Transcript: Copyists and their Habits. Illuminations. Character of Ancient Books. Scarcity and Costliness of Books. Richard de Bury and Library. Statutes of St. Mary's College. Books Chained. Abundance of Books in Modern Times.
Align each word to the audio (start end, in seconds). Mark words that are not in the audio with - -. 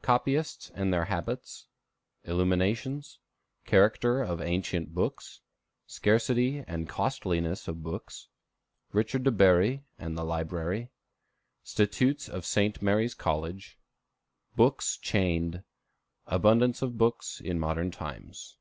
Copyists 0.00 0.70
and 0.74 0.90
their 0.94 1.04
Habits. 1.04 1.66
Illuminations. 2.24 3.18
Character 3.66 4.22
of 4.22 4.40
Ancient 4.40 4.94
Books. 4.94 5.42
Scarcity 5.86 6.64
and 6.66 6.88
Costliness 6.88 7.68
of 7.68 7.82
Books. 7.82 8.28
Richard 8.92 9.24
de 9.24 9.30
Bury 9.30 9.84
and 9.98 10.16
Library. 10.16 10.88
Statutes 11.64 12.30
of 12.30 12.46
St. 12.46 12.80
Mary's 12.80 13.12
College. 13.14 13.78
Books 14.56 14.96
Chained. 14.96 15.62
Abundance 16.26 16.80
of 16.80 16.96
Books 16.96 17.42
in 17.42 17.58
Modern 17.58 17.90
Times. 17.90 18.56